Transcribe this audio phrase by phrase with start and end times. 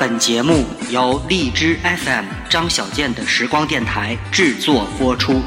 [0.00, 5.42] 本节目由荔枝 FM 张小健的时光电台制作播出。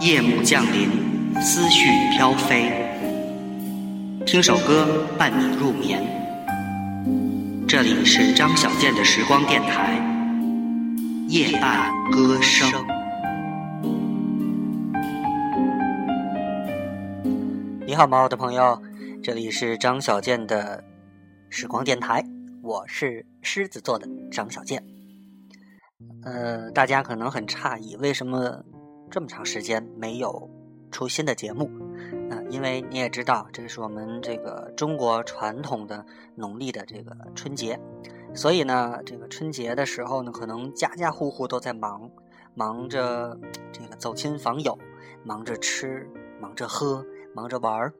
[0.00, 0.90] 夜幕降临，
[1.40, 2.72] 思绪飘飞，
[4.26, 6.02] 听首歌伴你入眠。
[7.68, 10.02] 这里是张小健的时光电台，
[11.28, 12.83] 夜半歌声。
[17.94, 18.82] 你好，猫的朋友，
[19.22, 20.82] 这里是张小健的
[21.48, 22.24] 时光电台，
[22.60, 24.84] 我是狮子座的张小健。
[26.24, 28.64] 呃，大家可能很诧异，为什么？
[29.12, 30.50] 这么长时间没有
[30.90, 31.70] 出新的节目，
[32.32, 37.78] 啊，因为你也知道，这是我们这个中国传统的农历的这个春节，
[38.34, 42.10] 所以呢，这个春节的时候呢，可能家家户户都在忙，
[42.56, 43.38] 忙着
[43.70, 44.76] 这个走亲访友，
[45.22, 47.92] 忙着吃，忙着喝，忙着玩儿，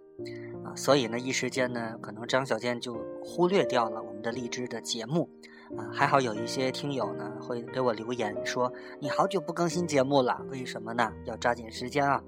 [0.65, 5.29] 啊，所以呢，一时间呢，可能张小健就忽略掉了我们的荔枝的节目。
[5.76, 11.10] 啊，还好有一些听友呢会给我留言说你好久不更新节目了，为什么呢？
[11.24, 12.23] 要抓紧时间啊。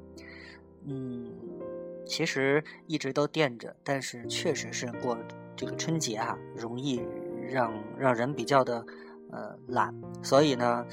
[0.85, 1.33] 嗯，
[2.07, 5.17] 其实一直都垫着，但是确实是过
[5.55, 7.03] 这个春节啊，容易
[7.47, 8.85] 让让人比较的
[9.31, 10.87] 呃懒，所以呢，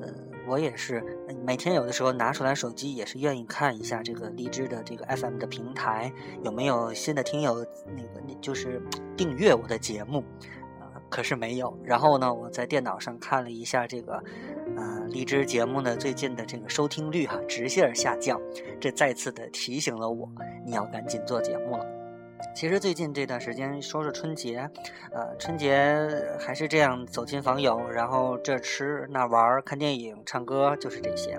[0.00, 0.08] 呃，
[0.46, 1.02] 我也是
[1.44, 7.64] 每天有的时候拿出来手机，也是愿意看一下这个荔枝的这个 FM 的平台有没有新的听友
[7.96, 8.80] 那个就是
[9.16, 10.24] 订阅我的节目。
[10.80, 11.78] 啊可是没有。
[11.84, 14.22] 然后呢，我在电脑上看了一下这个，
[14.76, 18.40] 呃，荔枝节目呢最近的这个收听率哈直线下降，
[18.80, 20.28] 这再次的提醒了我，
[20.64, 21.95] 你要赶紧做节目了。
[22.54, 24.68] 其实最近这段时间说说春节，
[25.12, 26.08] 呃，春节
[26.38, 31.38] 还是这样走亲访友，然后这吃那玩看电影、唱歌，就是这些。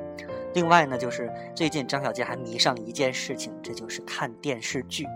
[0.54, 5.08] 另外呢，就是最近张小杰还迷上一件事情，这就是看电视剧。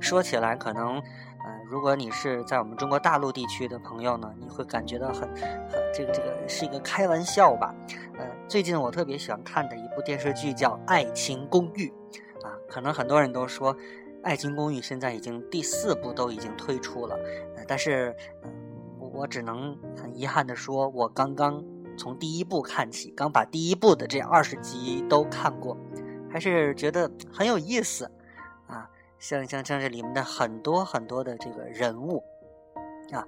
[0.00, 1.02] 说起来可能。
[1.42, 7.74] 呃如果你是在我们中国大陆地区的朋友呢，你会感觉到很很这个这个是一个开玩笑吧？
[8.18, 11.90] 呃，最近我特别喜欢看的一部电视剧叫《爱情公寓》，
[12.46, 13.74] 啊，可能很多人都说
[14.22, 17.18] 《爱情公寓》现在已经第四部都已经推出了，
[17.66, 18.14] 但是
[18.98, 21.64] 我只能很遗憾的说，我刚刚
[21.96, 25.76] 从第一部看起，刚把第一部的这二十集都看过，
[26.30, 28.10] 还是觉得很有意思
[28.66, 28.88] 啊。
[29.18, 32.22] 像像像这里面的很多很多的这个人物，
[33.12, 33.26] 啊，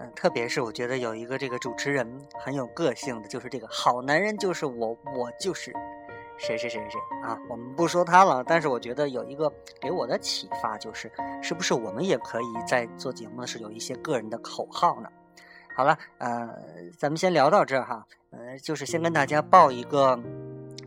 [0.00, 2.08] 嗯，特别是我觉得有一个这个主持人
[2.40, 5.72] 很有个性的，就是这个好男人就是我，我就是
[6.38, 7.38] 谁谁谁谁啊。
[7.50, 11.10] 我们不说他了，但是我觉得有一个给我的启发就是，
[11.42, 15.10] 是不是我们也可以在做节目的时候有一些个人的口号呢？
[15.76, 16.48] 好了，呃，
[16.96, 20.18] 咱们先聊到这儿哈，呃，就是先跟大家报一个。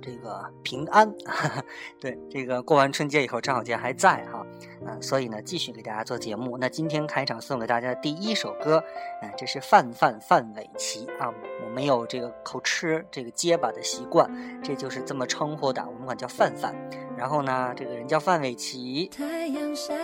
[0.01, 1.13] 这个平安，
[1.99, 4.45] 对这个过完春节以后，张小健还在哈，
[4.85, 6.57] 嗯，所以呢，继续给大家做节目。
[6.57, 8.83] 那今天开场送给大家的第一首歌，
[9.21, 14.29] 嗯，这是范范范玮琪啊，我没有这个口吃这个结巴的习惯，
[14.63, 16.75] 这就是这么称呼的，我们管叫范范。
[17.21, 19.07] 然后呢，这个人叫范玮琪，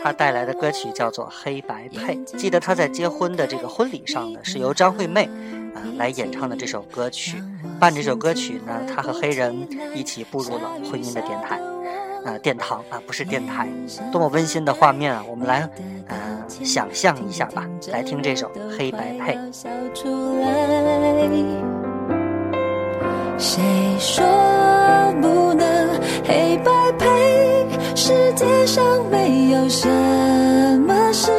[0.04, 5.28] 他带来的歌曲叫做《黑白配》，记得他在结婚的这个婚礼上呢，是由张惠妹
[5.74, 7.42] 啊来演唱的这首歌曲。
[7.80, 11.58] 伴这首歌曲呢，他和黑人一起步入了婚姻的殿堂，
[12.24, 13.68] 啊，殿堂啊，不是电台，
[14.12, 15.26] 多么温馨的画面啊！
[15.28, 15.68] 我们来，
[16.10, 18.48] 呃，想象一下吧，来听这首
[18.78, 19.36] 《黑白配》。
[23.40, 23.64] 谁
[23.98, 24.24] 说
[25.20, 25.77] 不能
[26.28, 27.08] 黑白配？
[27.96, 29.88] 世界上没有什
[30.86, 31.32] 么事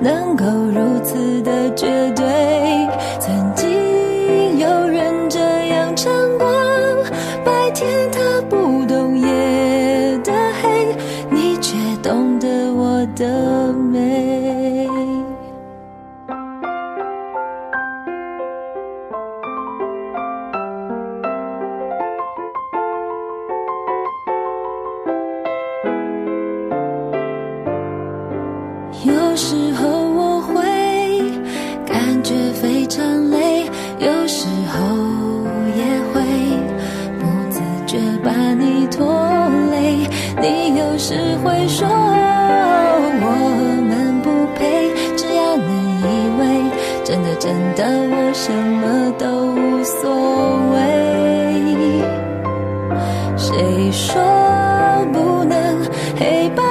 [0.00, 2.17] 能够如此的绝对。
[29.40, 30.52] 时候我会
[31.86, 33.62] 感觉非常累，
[34.00, 34.80] 有时候
[35.76, 36.20] 也会
[37.20, 38.32] 不自觉把。
[40.40, 41.14] 你有时
[41.44, 41.86] 会说
[43.20, 43.26] 我
[43.88, 45.68] 们不配，只要能
[46.02, 46.04] 以
[46.40, 46.42] 为
[47.04, 50.02] 真的真的我什么都无所
[50.72, 50.76] 谓。
[53.36, 54.20] 谁说
[55.12, 55.56] 不能
[56.18, 56.62] 黑白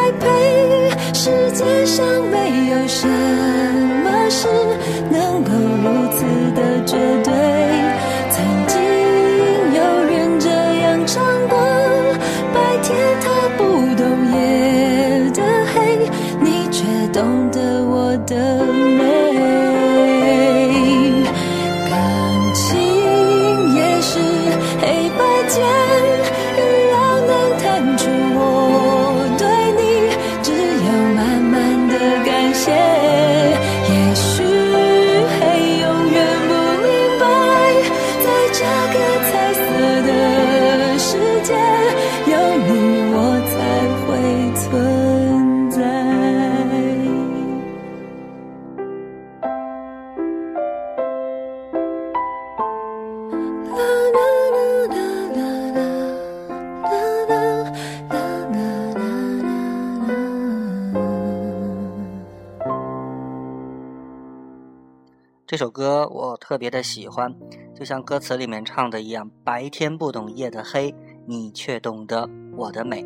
[65.48, 67.34] 这首歌我特别的喜欢，
[67.74, 70.94] 就像歌词里面唱的一样：“白天不懂夜的黑，
[71.26, 73.02] 你却懂得我的美。”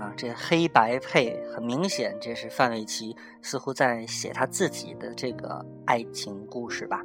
[0.00, 7.02] 啊，这黑白配很明显，这是范玮琪似乎在写他自己的这个爱情故事吧。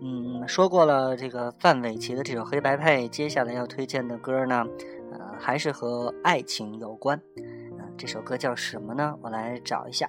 [0.00, 4.64] 嗯，说过了这个范玮琪的这首黑白配，接下来要推荐的歌呢，
[5.12, 7.20] 呃，还是和爱情有关。
[7.36, 9.14] 嗯，这首歌叫什么呢？
[9.20, 10.08] 我来找一下。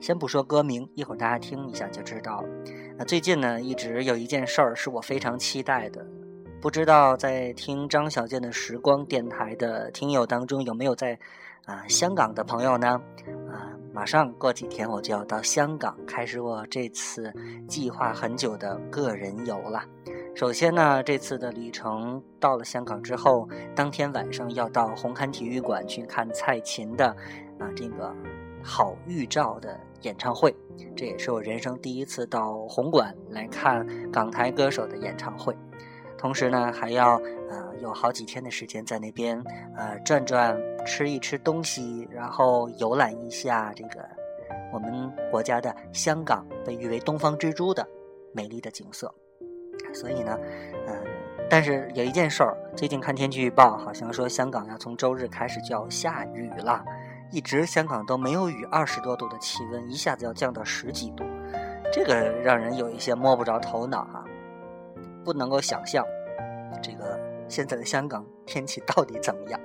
[0.00, 2.48] 先不说歌名，一会儿大家听一下就知道了。
[2.98, 6.04] 那最近呢，一直有一件事儿是我非常期待的，
[6.60, 11.18] 不知道在听张小健的时光电台的听友当中有没有在
[11.64, 13.00] 啊香港的朋友呢？
[13.50, 17.32] 啊，马上过几天我就要到香港开始我这次
[17.68, 19.82] 计划很久的个人游了。
[20.34, 27.08] 首先呢，这次的旅程到了香港之后，当天晚上要到红磡体育馆去看蔡琴的
[27.58, 28.10] 啊这个
[28.62, 29.78] 好预兆的。
[30.02, 30.52] 演唱会，
[30.96, 35.56] 这也是我人生第一次到红馆来看港台歌手的演唱会。
[36.18, 39.40] 同时呢，还要呃有好几天的时间在那边
[39.76, 44.04] 呃转转，吃一吃东西，然后游览一下这个
[44.72, 47.86] 我们国家的香港，被誉为东方之珠的
[48.32, 49.14] 美丽的景色。
[49.94, 50.36] 所以呢，
[50.88, 50.96] 嗯，
[51.48, 56.84] 但是有一件事儿，最近看天气预报，好像说香港要从周日开始就要下雨了。
[57.32, 61.24] 一直香港都没有雨，二十多度的气温一下子要降到十几度，
[61.90, 64.22] 这个让人有一些摸不着头脑哈，
[65.24, 66.04] 不能够想象
[66.82, 67.18] 这个
[67.48, 69.58] 现在的香港天气到底怎么样。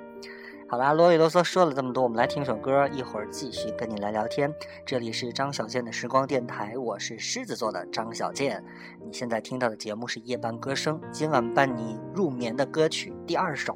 [0.70, 4.54] 好啦，啰里啰嗦说了这么多，我们来听首歌，一会儿继续跟你来聊天。
[4.86, 8.64] 这里是张小健的时光电台，我是狮子座的张小健。
[9.06, 13.74] 你现在听到的节目是夜半歌声，今晚伴你入眠的歌曲第二首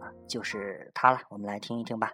[0.00, 2.12] 啊，就是它了，我们来听一听吧。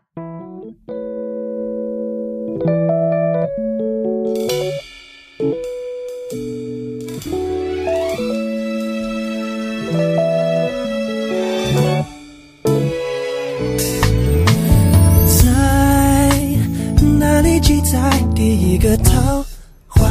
[18.70, 19.44] 一个桃
[19.88, 20.08] 花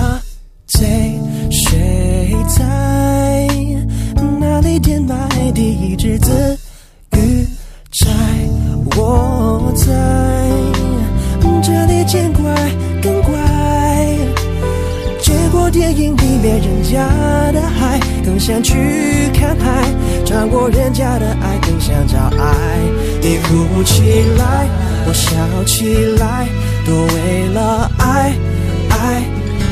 [0.67, 0.85] 醉？
[1.49, 3.47] 谁在
[4.37, 6.59] 哪里填埋第一只紫
[7.13, 7.47] 玉
[7.93, 8.11] 钗？
[8.97, 9.85] 我在
[11.63, 12.53] 这里见怪
[13.01, 14.17] 更怪，
[15.21, 17.07] 见过电影里面人家
[17.53, 18.75] 的海，更想去
[19.33, 19.85] 看海；
[20.25, 22.77] 尝过人家的爱，更想找爱。
[23.21, 24.01] 你哭起
[24.37, 24.67] 来，
[25.07, 26.45] 我笑起来，
[26.89, 28.33] 都为了爱，
[28.89, 29.23] 爱，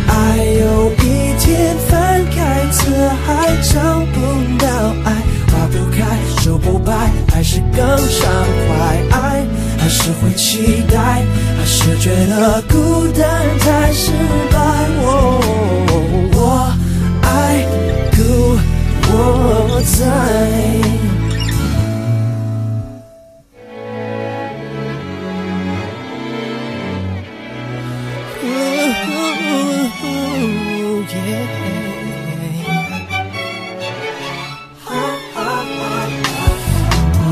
[0.07, 0.37] 爱。
[0.37, 3.79] 有一天翻开词海，找
[4.13, 4.15] 不
[4.59, 4.67] 到
[5.03, 5.11] 爱，
[5.47, 6.05] 花不开，
[6.39, 6.93] 树不白，
[7.27, 8.31] 还是更畅
[8.67, 9.17] 快。
[9.19, 9.43] 爱，
[9.79, 11.23] 还是会期待，
[11.57, 13.25] 还是觉得孤单
[13.61, 14.11] 太失
[14.51, 14.59] 败。
[15.01, 15.41] 我，
[16.35, 16.71] 我
[17.23, 17.65] 爱，
[18.11, 18.19] 故
[19.11, 21.06] 我在。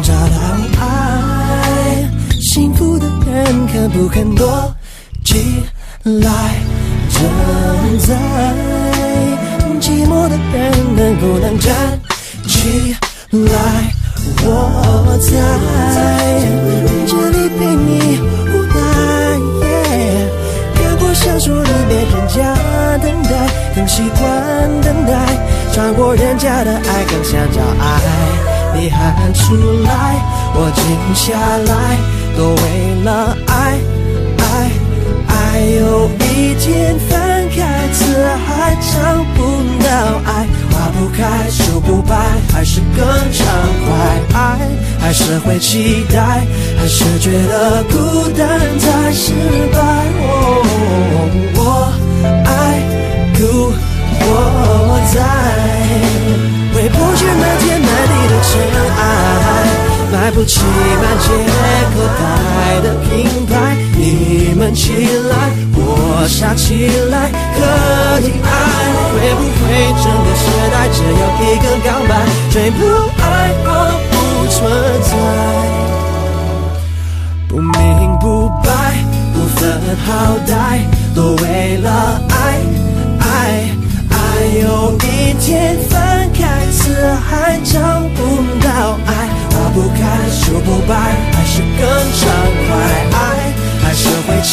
[0.03, 0.37] 找到
[0.79, 0.83] 爱，
[2.39, 4.75] 幸福的人肯不肯躲
[5.23, 5.63] 起
[6.03, 6.29] 来？
[7.09, 7.23] 正
[7.99, 8.13] 在
[9.79, 11.99] 寂寞的人能不能站
[12.45, 12.95] 起
[13.31, 13.93] 来？
[14.43, 15.29] 我在
[23.95, 25.13] 习惯等待；
[25.73, 28.01] 穿过人家的爱，更想找爱。
[28.75, 30.19] 你喊出来，
[30.53, 30.83] 我静
[31.15, 31.95] 下来，
[32.35, 32.63] 都为
[33.05, 33.79] 了爱，
[34.37, 34.69] 爱，
[35.29, 35.61] 爱。
[35.79, 38.03] 有一天翻开词
[38.45, 39.39] 海，找不
[39.81, 39.87] 到
[40.25, 42.17] 爱，花不开，树不白，
[42.51, 43.47] 还是更畅
[43.87, 44.37] 快。
[44.37, 44.59] 爱，
[44.99, 46.45] 还是会期待，
[46.77, 49.31] 还是觉得孤单太失
[49.71, 49.84] 败。
[60.35, 61.29] 不起满街
[61.95, 63.53] 口袋的品牌。
[63.95, 64.91] 你们起
[65.29, 65.33] 来，
[65.73, 68.45] 我傻起来，可以爱。
[69.15, 69.63] 会不会
[70.03, 72.11] 整个时代只有一个告白？
[72.51, 72.83] 最不
[73.17, 73.23] 爱
[73.63, 73.67] 我
[74.11, 74.13] 不
[74.51, 74.59] 存
[75.07, 75.09] 在，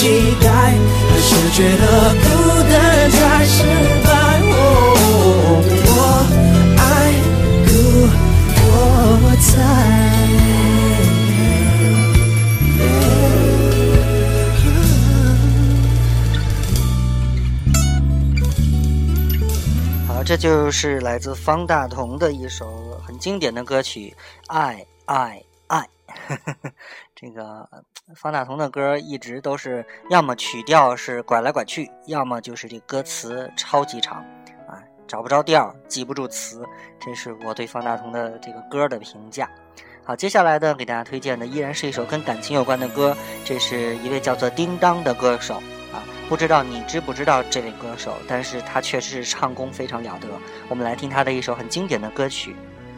[0.02, 0.08] 期
[0.40, 2.26] 待还是觉得孤
[2.68, 2.74] 单
[3.08, 3.62] 太失
[4.02, 4.10] 败
[4.50, 4.50] 我
[6.76, 6.82] 爱
[7.68, 7.70] 故
[8.58, 8.66] 我
[9.38, 9.54] 在
[20.08, 24.12] 好这就是来自方大同的一首很经典的歌曲
[24.48, 25.88] 爱爱爱。
[27.14, 27.68] 这个
[28.16, 34.18] 方大同的歌一直都是要么曲调是拐来拐去，要么就是这歌词超级长，
[34.68, 36.66] 啊，找不着调，记不住词。
[37.00, 39.48] 这是我对方大同的这个歌的评价。
[40.04, 45.54] 好，接下来呢，给大家推荐的依然是一首跟感情有关的歌，这是一位叫做叮当的歌手
[45.92, 50.26] 啊，不知道你知不知道这位歌手，但是他确实是唱功非常了得。
[50.68, 52.56] 我们来听他的一首很经典的歌曲，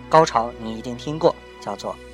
[0.08, 1.94] 高潮你一定听过，叫做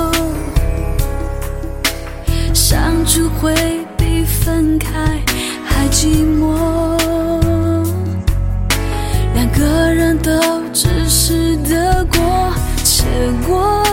[3.13, 3.53] 只会
[3.97, 4.89] 比分开
[5.65, 6.97] 还寂寞，
[9.33, 10.31] 两个人都
[10.71, 12.53] 只是得过
[12.85, 13.03] 且
[13.45, 13.83] 过，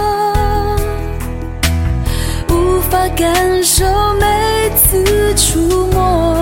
[2.49, 3.85] 无法感受
[4.21, 6.38] 每次触摸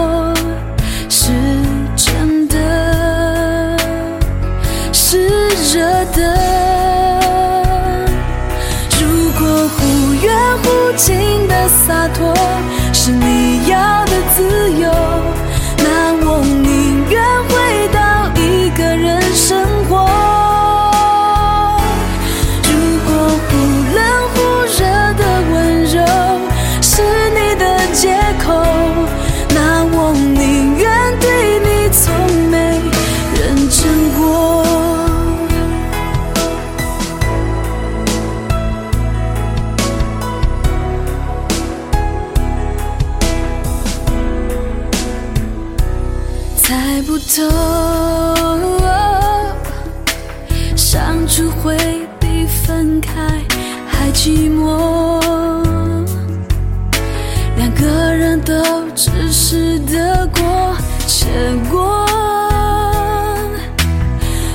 [59.19, 61.27] 只是得过且
[61.71, 62.05] 过，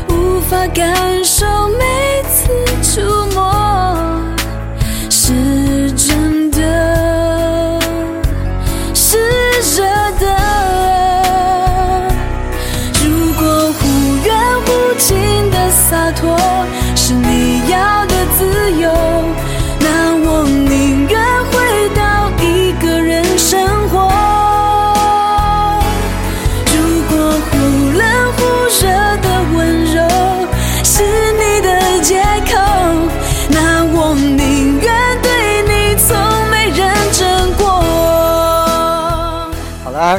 [0.08, 1.48] 无法感受
[1.80, 2.48] 每次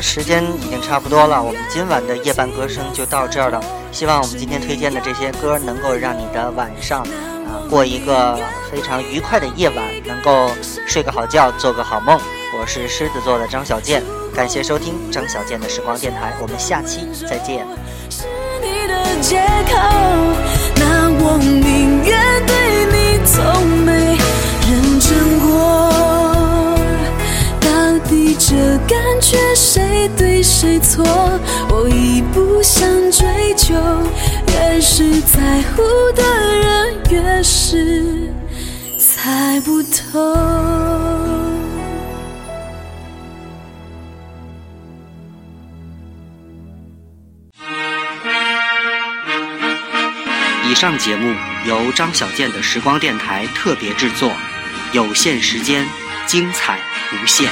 [0.02, 3.62] 时间已经差不多了，我们今晚的夜半歌声就到这儿了。
[3.92, 8.36] 希望我们今天推荐的这些歌能够让你的晚上啊、过一个
[8.70, 10.50] 非常愉快的夜晚，能够
[10.88, 12.18] 睡个好觉，做个好梦。
[12.58, 14.02] 我是狮子座的张小健，
[14.34, 17.64] 感谢收听张小健的时光电台，我们下期再见。
[18.10, 18.26] 是
[18.60, 19.78] 你的借口，
[20.76, 22.56] 那我宁愿对
[22.90, 23.71] 你从
[28.92, 31.02] 感觉谁对谁错？
[31.70, 33.74] 我已不想追究，
[34.48, 35.82] 越是在乎
[36.14, 36.22] 的
[36.58, 38.30] 人，越是
[38.98, 40.36] 猜不透。
[50.68, 51.34] 以上节目
[51.64, 54.30] 由张小健的时光电台特别制作，
[54.92, 55.88] 有限时间，
[56.26, 56.78] 精彩
[57.12, 57.50] 无限。